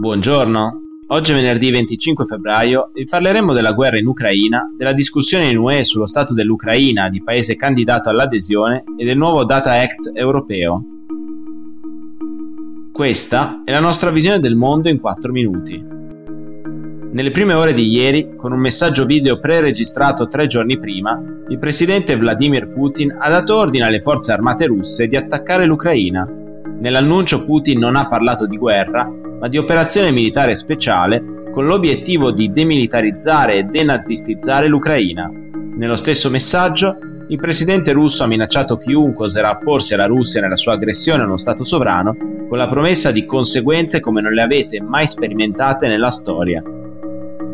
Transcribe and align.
Buongiorno. 0.00 0.80
Oggi 1.08 1.32
è 1.32 1.34
venerdì 1.34 1.70
25 1.70 2.24
febbraio 2.24 2.88
e 2.94 3.04
parleremo 3.04 3.52
della 3.52 3.74
guerra 3.74 3.98
in 3.98 4.06
Ucraina, 4.06 4.72
della 4.74 4.94
discussione 4.94 5.50
in 5.50 5.58
UE 5.58 5.84
sullo 5.84 6.06
stato 6.06 6.32
dell'Ucraina 6.32 7.10
di 7.10 7.22
paese 7.22 7.54
candidato 7.54 8.08
all'adesione 8.08 8.82
e 8.96 9.04
del 9.04 9.18
nuovo 9.18 9.44
Data 9.44 9.72
Act 9.72 10.12
europeo. 10.14 10.82
Questa 12.90 13.60
è 13.62 13.70
la 13.72 13.80
nostra 13.80 14.08
visione 14.08 14.40
del 14.40 14.56
mondo 14.56 14.88
in 14.88 14.98
4 14.98 15.32
minuti. 15.32 15.84
Nelle 17.12 17.30
prime 17.30 17.52
ore 17.52 17.74
di 17.74 17.86
ieri, 17.86 18.36
con 18.38 18.52
un 18.52 18.58
messaggio 18.58 19.04
video 19.04 19.38
pre-registrato 19.38 20.28
tre 20.28 20.46
giorni 20.46 20.78
prima, 20.78 21.20
il 21.46 21.58
presidente 21.58 22.16
Vladimir 22.16 22.68
Putin 22.68 23.14
ha 23.20 23.28
dato 23.28 23.54
ordine 23.54 23.84
alle 23.84 24.00
forze 24.00 24.32
armate 24.32 24.64
russe 24.64 25.06
di 25.06 25.16
attaccare 25.16 25.66
l'Ucraina. 25.66 26.26
Nell'annuncio 26.78 27.44
Putin 27.44 27.78
non 27.78 27.96
ha 27.96 28.08
parlato 28.08 28.46
di 28.46 28.56
guerra, 28.56 29.19
ma 29.40 29.48
di 29.48 29.56
operazione 29.56 30.12
militare 30.12 30.54
speciale 30.54 31.48
con 31.50 31.66
l'obiettivo 31.66 32.30
di 32.30 32.52
demilitarizzare 32.52 33.56
e 33.56 33.62
denazistizzare 33.64 34.68
l'Ucraina. 34.68 35.28
Nello 35.32 35.96
stesso 35.96 36.30
messaggio, 36.30 36.96
il 37.28 37.38
presidente 37.38 37.92
russo 37.92 38.22
ha 38.22 38.26
minacciato 38.26 38.76
chiunque 38.76 39.26
oserà 39.26 39.50
opporsi 39.50 39.94
alla 39.94 40.06
Russia 40.06 40.40
nella 40.40 40.56
sua 40.56 40.74
aggressione 40.74 41.22
a 41.22 41.26
uno 41.26 41.36
Stato 41.36 41.64
sovrano 41.64 42.16
con 42.48 42.58
la 42.58 42.68
promessa 42.68 43.10
di 43.10 43.24
conseguenze 43.24 44.00
come 44.00 44.20
non 44.20 44.32
le 44.32 44.42
avete 44.42 44.80
mai 44.80 45.06
sperimentate 45.06 45.88
nella 45.88 46.10
storia. 46.10 46.62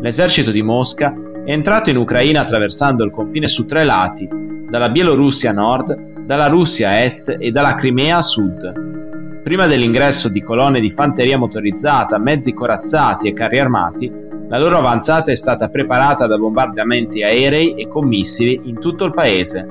L'esercito 0.01 0.51
di 0.51 0.61
Mosca 0.61 1.15
è 1.45 1.51
entrato 1.51 1.89
in 1.89 1.97
Ucraina 1.97 2.41
attraversando 2.41 3.03
il 3.03 3.11
confine 3.11 3.47
su 3.47 3.65
tre 3.65 3.83
lati, 3.83 4.27
dalla 4.69 4.89
Bielorussia 4.89 5.51
a 5.51 5.53
nord, 5.53 6.23
dalla 6.25 6.47
Russia 6.47 6.89
a 6.89 7.01
est 7.03 7.35
e 7.39 7.51
dalla 7.51 7.75
Crimea 7.75 8.17
a 8.17 8.21
sud. 8.21 9.06
Prima 9.47 9.65
dell'ingresso 9.65 10.27
di 10.27 10.41
colonne 10.41 10.81
di 10.81 10.89
fanteria 10.89 11.37
motorizzata, 11.37 12.17
mezzi 12.17 12.53
corazzati 12.53 13.29
e 13.29 13.31
carri 13.31 13.59
armati, 13.59 14.11
la 14.49 14.59
loro 14.59 14.77
avanzata 14.77 15.31
è 15.31 15.35
stata 15.35 15.69
preparata 15.69 16.27
da 16.27 16.37
bombardamenti 16.37 17.23
aerei 17.23 17.73
e 17.75 17.87
con 17.87 18.05
missili 18.05 18.59
in 18.63 18.77
tutto 18.77 19.05
il 19.05 19.13
paese. 19.13 19.65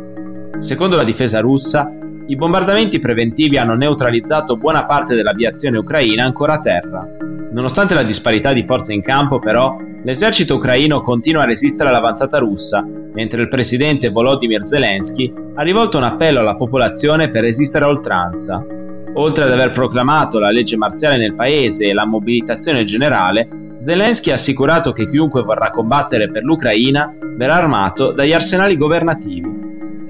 Secondo 0.60 0.97
la 0.97 1.04
difesa 1.04 1.41
russa, 1.41 1.92
i 2.27 2.36
bombardamenti 2.36 3.00
preventivi 3.00 3.58
hanno 3.58 3.74
neutralizzato 3.74 4.56
buona 4.56 4.86
parte 4.86 5.14
dell'aviazione 5.14 5.77
ucraina 5.77 6.24
ancora 6.24 6.54
a 6.54 6.58
terra. 6.58 7.06
Nonostante 7.52 7.92
la 7.92 8.02
disparità 8.02 8.54
di 8.54 8.64
forze 8.64 8.94
in 8.94 9.02
campo, 9.02 9.38
però, 9.38 9.77
l'esercito 10.04 10.54
ucraino 10.54 11.02
continua 11.02 11.42
a 11.42 11.47
resistere 11.47 11.91
all'avanzata 11.91 12.38
russa, 12.38 12.82
mentre 13.12 13.42
il 13.42 13.48
presidente 13.48 14.08
Volodymyr 14.08 14.64
Zelensky 14.64 15.30
ha 15.54 15.60
rivolto 15.60 15.98
un 15.98 16.04
appello 16.04 16.41
alla 16.41 16.56
popolazione 16.56 17.28
per 17.28 17.42
resistere 17.42 17.84
a 17.84 17.88
oltranza. 17.88 18.64
Oltre 19.19 19.45
ad 19.45 19.53
aver 19.53 19.72
proclamato 19.72 20.39
la 20.39 20.50
legge 20.50 20.77
marziale 20.77 21.17
nel 21.17 21.34
paese 21.34 21.86
e 21.86 21.95
la 21.95 22.05
mobilitazione 22.05 22.84
generale, 22.84 23.48
Zelensky 23.81 24.31
ha 24.31 24.34
assicurato 24.34 24.92
che 24.92 25.09
chiunque 25.09 25.42
vorrà 25.42 25.70
combattere 25.70 26.31
per 26.31 26.42
l'Ucraina 26.42 27.14
verrà 27.37 27.56
armato 27.56 28.12
dagli 28.12 28.33
arsenali 28.33 28.77
governativi. 28.77 29.48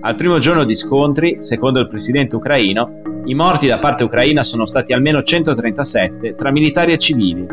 Al 0.00 0.14
primo 0.16 0.38
giorno 0.38 0.64
di 0.64 0.74
scontri, 0.74 1.36
secondo 1.38 1.78
il 1.78 1.86
presidente 1.86 2.34
ucraino, 2.34 3.22
i 3.26 3.34
morti 3.34 3.68
da 3.68 3.78
parte 3.78 4.02
ucraina 4.04 4.42
sono 4.42 4.66
stati 4.66 4.92
almeno 4.92 5.22
137 5.22 6.34
tra 6.34 6.50
militari 6.50 6.92
e 6.92 6.98
civili, 6.98 7.46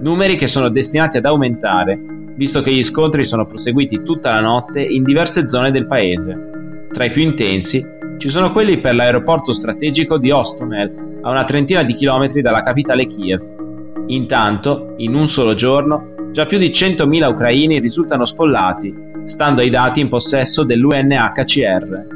numeri 0.00 0.34
che 0.34 0.46
sono 0.48 0.68
destinati 0.68 1.18
ad 1.18 1.24
aumentare, 1.24 1.98
visto 2.34 2.60
che 2.62 2.72
gli 2.72 2.82
scontri 2.82 3.24
sono 3.24 3.46
proseguiti 3.46 4.02
tutta 4.02 4.30
la 4.30 4.40
notte 4.40 4.82
in 4.82 5.04
diverse 5.04 5.46
zone 5.46 5.70
del 5.70 5.86
paese. 5.86 6.50
Tra 6.92 7.04
i 7.04 7.10
più 7.10 7.22
intensi 7.22 7.94
ci 8.18 8.28
sono 8.30 8.50
quelli 8.50 8.80
per 8.80 8.94
l'aeroporto 8.94 9.52
strategico 9.52 10.16
di 10.16 10.30
Ostomel, 10.30 11.18
a 11.22 11.30
una 11.30 11.44
trentina 11.44 11.82
di 11.82 11.94
chilometri 11.94 12.40
dalla 12.40 12.62
capitale 12.62 13.06
Kiev. 13.06 13.64
Intanto, 14.06 14.94
in 14.98 15.14
un 15.14 15.26
solo 15.26 15.54
giorno, 15.54 16.30
già 16.32 16.46
più 16.46 16.58
di 16.58 16.68
100.000 16.68 17.28
ucraini 17.28 17.78
risultano 17.78 18.24
sfollati, 18.24 18.94
stando 19.24 19.60
ai 19.60 19.68
dati 19.68 20.00
in 20.00 20.08
possesso 20.08 20.64
dell'UNHCR. 20.64 22.06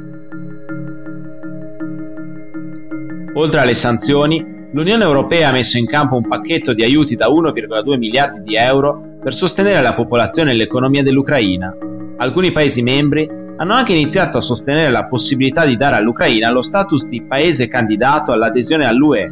Oltre 3.34 3.60
alle 3.60 3.74
sanzioni, 3.74 4.44
l'Unione 4.72 5.04
Europea 5.04 5.48
ha 5.48 5.52
messo 5.52 5.76
in 5.78 5.86
campo 5.86 6.16
un 6.16 6.26
pacchetto 6.26 6.72
di 6.72 6.82
aiuti 6.82 7.14
da 7.14 7.28
1,2 7.28 7.98
miliardi 7.98 8.40
di 8.40 8.54
euro 8.54 9.18
per 9.22 9.34
sostenere 9.34 9.82
la 9.82 9.94
popolazione 9.94 10.52
e 10.52 10.54
l'economia 10.54 11.02
dell'Ucraina. 11.02 11.76
Alcuni 12.16 12.52
Paesi 12.52 12.82
membri 12.82 13.28
hanno 13.60 13.74
anche 13.74 13.92
iniziato 13.92 14.38
a 14.38 14.40
sostenere 14.40 14.90
la 14.90 15.04
possibilità 15.04 15.66
di 15.66 15.76
dare 15.76 15.96
all'Ucraina 15.96 16.50
lo 16.50 16.62
status 16.62 17.06
di 17.08 17.20
paese 17.20 17.68
candidato 17.68 18.32
all'adesione 18.32 18.86
all'UE. 18.86 19.30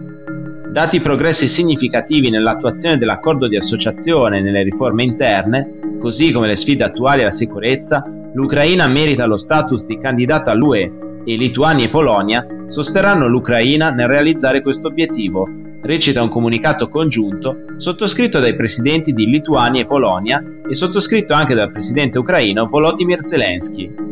Dati 0.71 1.01
progressi 1.01 1.49
significativi 1.49 2.29
nell'attuazione 2.29 2.99
dell'accordo 2.99 3.49
di 3.49 3.57
associazione 3.57 4.39
e 4.39 4.41
nelle 4.43 4.63
riforme 4.63 5.03
interne, 5.03 5.97
così 5.99 6.31
come 6.31 6.47
le 6.47 6.57
sfide 6.57 6.85
attuali 6.85 7.23
alla 7.23 7.31
sicurezza, 7.31 8.05
l'Ucraina 8.35 8.87
merita 8.87 9.25
lo 9.25 9.39
status 9.39 9.87
di 9.87 9.97
candidato 9.97 10.51
all'UE 10.51 11.23
e 11.25 11.37
Lituania 11.37 11.87
e 11.87 11.89
Polonia 11.89 12.47
sosterranno 12.67 13.29
l'Ucraina 13.29 13.89
nel 13.89 14.09
realizzare 14.09 14.61
questo 14.61 14.89
obiettivo, 14.89 15.49
recita 15.81 16.23
un 16.23 16.29
comunicato 16.29 16.89
congiunto 16.89 17.61
sottoscritto 17.79 18.41
dai 18.41 18.55
presidenti 18.55 19.15
di 19.15 19.25
Lituania 19.25 19.81
e 19.81 19.87
Polonia 19.87 20.45
e 20.69 20.75
sottoscritto 20.75 21.33
anche 21.33 21.55
dal 21.55 21.71
presidente 21.71 22.19
ucraino 22.19 22.67
Volodymyr 22.67 23.25
Zelensky. 23.25 24.08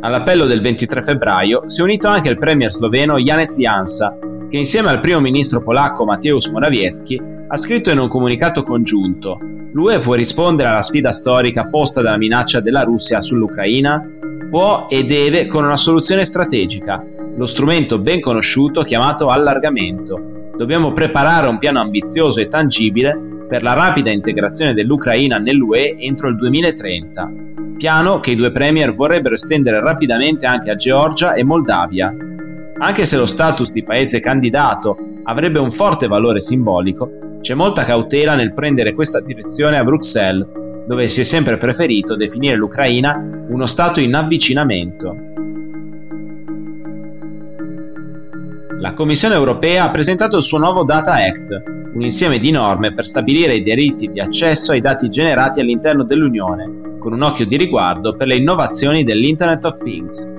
All'appello 0.00 0.46
del 0.46 0.60
23 0.60 1.02
febbraio 1.02 1.62
si 1.66 1.80
è 1.80 1.84
unito 1.84 2.08
anche 2.08 2.28
il 2.28 2.38
premier 2.38 2.72
sloveno 2.72 3.18
Janez 3.18 3.56
Jansa, 3.58 4.16
che 4.48 4.56
insieme 4.56 4.88
al 4.88 5.00
primo 5.00 5.20
ministro 5.20 5.62
polacco 5.62 6.04
Mateusz 6.04 6.46
Morawiecki 6.48 7.20
ha 7.48 7.56
scritto 7.56 7.90
in 7.90 7.98
un 7.98 8.08
comunicato 8.08 8.62
congiunto 8.62 9.38
L'UE 9.72 10.00
può 10.00 10.14
rispondere 10.14 10.68
alla 10.68 10.82
sfida 10.82 11.12
storica 11.12 11.66
posta 11.66 12.02
dalla 12.02 12.16
minaccia 12.16 12.60
della 12.60 12.82
Russia 12.82 13.20
sull'Ucraina? 13.20 14.04
Può 14.50 14.86
e 14.88 15.04
deve 15.04 15.46
con 15.46 15.62
una 15.62 15.76
soluzione 15.76 16.24
strategica, 16.24 17.00
lo 17.36 17.46
strumento 17.46 18.00
ben 18.00 18.20
conosciuto 18.20 18.82
chiamato 18.82 19.28
allargamento. 19.28 20.50
Dobbiamo 20.56 20.90
preparare 20.92 21.46
un 21.46 21.58
piano 21.58 21.78
ambizioso 21.78 22.40
e 22.40 22.48
tangibile 22.48 23.29
per 23.50 23.64
la 23.64 23.74
rapida 23.74 24.10
integrazione 24.10 24.72
dell'Ucraina 24.72 25.36
nell'UE 25.38 25.96
entro 25.98 26.28
il 26.28 26.36
2030 26.36 27.48
piano 27.80 28.20
che 28.20 28.32
i 28.32 28.34
due 28.34 28.52
premier 28.52 28.94
vorrebbero 28.94 29.36
estendere 29.36 29.80
rapidamente 29.80 30.44
anche 30.46 30.70
a 30.70 30.76
Georgia 30.76 31.32
e 31.32 31.42
Moldavia. 31.42 32.14
Anche 32.78 33.06
se 33.06 33.16
lo 33.16 33.24
status 33.24 33.72
di 33.72 33.82
paese 33.82 34.20
candidato 34.20 34.98
avrebbe 35.22 35.60
un 35.60 35.70
forte 35.70 36.06
valore 36.06 36.40
simbolico, 36.40 37.38
c'è 37.40 37.54
molta 37.54 37.84
cautela 37.84 38.34
nel 38.34 38.52
prendere 38.52 38.92
questa 38.92 39.22
direzione 39.22 39.78
a 39.78 39.82
Bruxelles, 39.82 40.46
dove 40.86 41.08
si 41.08 41.20
è 41.20 41.24
sempre 41.24 41.56
preferito 41.56 42.16
definire 42.16 42.56
l'Ucraina 42.56 43.18
uno 43.48 43.64
Stato 43.64 44.00
in 44.00 44.14
avvicinamento. 44.14 45.16
La 48.78 48.92
Commissione 48.92 49.36
europea 49.36 49.84
ha 49.84 49.90
presentato 49.90 50.36
il 50.36 50.42
suo 50.42 50.58
nuovo 50.58 50.84
Data 50.84 51.14
Act, 51.14 51.79
un 51.92 52.02
insieme 52.02 52.38
di 52.38 52.50
norme 52.50 52.94
per 52.94 53.04
stabilire 53.04 53.54
i 53.54 53.62
diritti 53.62 54.08
di 54.08 54.20
accesso 54.20 54.72
ai 54.72 54.80
dati 54.80 55.08
generati 55.08 55.60
all'interno 55.60 56.04
dell'Unione, 56.04 56.96
con 56.98 57.12
un 57.12 57.22
occhio 57.22 57.46
di 57.46 57.56
riguardo 57.56 58.14
per 58.14 58.28
le 58.28 58.36
innovazioni 58.36 59.02
dell'Internet 59.02 59.64
of 59.64 59.78
Things. 59.78 60.34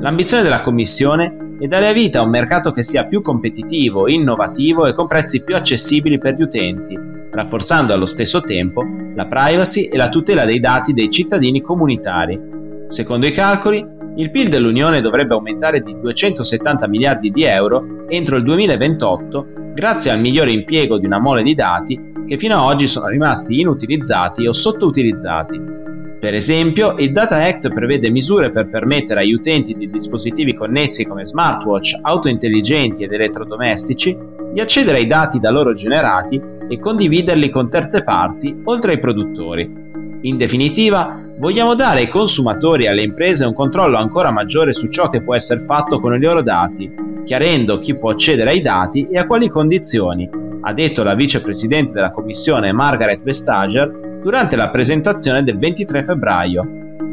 L'ambizione 0.00 0.42
della 0.42 0.62
Commissione 0.62 1.56
è 1.60 1.66
dare 1.66 1.92
vita 1.92 2.20
a 2.20 2.22
un 2.22 2.30
mercato 2.30 2.72
che 2.72 2.82
sia 2.82 3.06
più 3.06 3.20
competitivo, 3.20 4.08
innovativo 4.08 4.86
e 4.86 4.92
con 4.92 5.06
prezzi 5.06 5.42
più 5.44 5.54
accessibili 5.54 6.18
per 6.18 6.34
gli 6.34 6.42
utenti, 6.42 6.98
rafforzando 7.30 7.92
allo 7.92 8.06
stesso 8.06 8.40
tempo 8.40 8.82
la 9.14 9.26
privacy 9.26 9.84
e 9.84 9.96
la 9.96 10.08
tutela 10.08 10.44
dei 10.44 10.58
dati 10.58 10.92
dei 10.92 11.10
cittadini 11.10 11.60
comunitari. 11.60 12.40
Secondo 12.86 13.26
i 13.26 13.32
calcoli, 13.32 13.86
il 14.20 14.30
PIL 14.30 14.48
dell'Unione 14.48 15.00
dovrebbe 15.00 15.32
aumentare 15.32 15.80
di 15.80 15.98
270 15.98 16.86
miliardi 16.88 17.30
di 17.30 17.44
euro 17.44 18.04
entro 18.06 18.36
il 18.36 18.42
2028 18.42 19.46
grazie 19.72 20.10
al 20.10 20.20
migliore 20.20 20.52
impiego 20.52 20.98
di 20.98 21.06
una 21.06 21.18
mole 21.18 21.42
di 21.42 21.54
dati 21.54 21.98
che 22.26 22.36
fino 22.36 22.54
ad 22.54 22.70
oggi 22.70 22.86
sono 22.86 23.06
rimasti 23.06 23.60
inutilizzati 23.60 24.46
o 24.46 24.52
sottoutilizzati. 24.52 25.58
Per 26.20 26.34
esempio, 26.34 26.96
il 26.98 27.12
Data 27.12 27.42
Act 27.42 27.70
prevede 27.70 28.10
misure 28.10 28.50
per 28.50 28.68
permettere 28.68 29.20
agli 29.20 29.32
utenti 29.32 29.72
di 29.72 29.88
dispositivi 29.88 30.52
connessi 30.52 31.06
come 31.06 31.24
smartwatch, 31.24 32.00
auto 32.02 32.28
intelligenti 32.28 33.04
ed 33.04 33.12
elettrodomestici 33.12 34.18
di 34.52 34.60
accedere 34.60 34.98
ai 34.98 35.06
dati 35.06 35.38
da 35.38 35.50
loro 35.50 35.72
generati 35.72 36.38
e 36.68 36.78
condividerli 36.78 37.48
con 37.48 37.70
terze 37.70 38.04
parti, 38.04 38.54
oltre 38.64 38.92
ai 38.92 39.00
produttori. 39.00 39.88
In 40.22 40.36
definitiva, 40.36 41.29
vogliamo 41.40 41.74
dare 41.74 42.00
ai 42.00 42.08
consumatori 42.08 42.84
e 42.84 42.88
alle 42.88 43.00
imprese 43.00 43.46
un 43.46 43.54
controllo 43.54 43.96
ancora 43.96 44.30
maggiore 44.30 44.72
su 44.72 44.88
ciò 44.88 45.08
che 45.08 45.22
può 45.22 45.34
essere 45.34 45.60
fatto 45.60 45.98
con 45.98 46.12
i 46.12 46.20
loro 46.20 46.42
dati, 46.42 46.92
chiarendo 47.24 47.78
chi 47.78 47.96
può 47.96 48.10
accedere 48.10 48.50
ai 48.50 48.60
dati 48.60 49.08
e 49.10 49.16
a 49.16 49.26
quali 49.26 49.48
condizioni, 49.48 50.28
ha 50.60 50.72
detto 50.74 51.02
la 51.02 51.14
vicepresidente 51.14 51.94
della 51.94 52.10
Commissione 52.10 52.72
Margaret 52.72 53.24
Vestager 53.24 54.18
durante 54.22 54.54
la 54.54 54.68
presentazione 54.68 55.42
del 55.42 55.58
23 55.58 56.02
febbraio. 56.02 56.68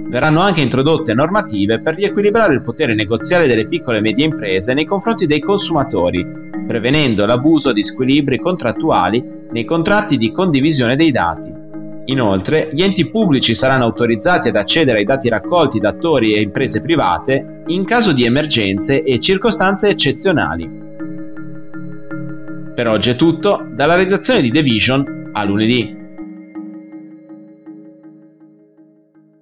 Verranno 0.09 0.41
anche 0.41 0.59
introdotte 0.59 1.13
normative 1.13 1.79
per 1.79 1.95
riequilibrare 1.95 2.53
il 2.53 2.63
potere 2.63 2.93
negoziale 2.95 3.47
delle 3.47 3.67
piccole 3.67 3.99
e 3.99 4.01
medie 4.01 4.25
imprese 4.25 4.73
nei 4.73 4.85
confronti 4.85 5.25
dei 5.25 5.39
consumatori, 5.39 6.25
prevenendo 6.67 7.25
l'abuso 7.25 7.71
di 7.71 7.81
squilibri 7.81 8.39
contrattuali 8.39 9.23
nei 9.51 9.63
contratti 9.63 10.17
di 10.17 10.31
condivisione 10.31 10.97
dei 10.97 11.11
dati. 11.11 11.56
Inoltre, 12.09 12.69
gli 12.71 12.81
enti 12.81 13.09
pubblici 13.09 13.53
saranno 13.53 13.83
autorizzati 13.83 14.47
ad 14.47 14.55
accedere 14.55 14.99
ai 14.99 15.03
dati 15.03 15.27
raccolti 15.27 15.79
da 15.79 15.89
attori 15.89 16.33
e 16.33 16.41
imprese 16.41 16.81
private 16.81 17.63
in 17.67 17.83
caso 17.83 18.13
di 18.13 18.23
emergenze 18.23 19.03
e 19.03 19.19
circostanze 19.19 19.89
eccezionali. 19.89 20.85
Per 22.73 22.87
oggi 22.87 23.09
è 23.09 23.15
tutto, 23.15 23.67
dalla 23.71 23.95
redazione 23.95 24.41
di 24.41 24.51
The 24.51 24.61
Vision 24.61 25.31
a 25.33 25.43
lunedì. 25.43 25.96